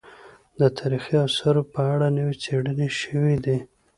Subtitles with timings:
[0.59, 3.57] د تاريخي اثارو په اړه نوې څېړنې شوې دي.